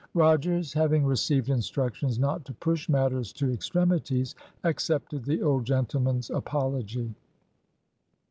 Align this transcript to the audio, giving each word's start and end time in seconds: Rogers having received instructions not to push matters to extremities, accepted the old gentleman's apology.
Rogers 0.15 0.73
having 0.73 1.05
received 1.05 1.47
instructions 1.51 2.17
not 2.17 2.43
to 2.45 2.53
push 2.53 2.89
matters 2.89 3.31
to 3.33 3.51
extremities, 3.53 4.33
accepted 4.63 5.25
the 5.25 5.43
old 5.43 5.63
gentleman's 5.63 6.31
apology. 6.31 7.13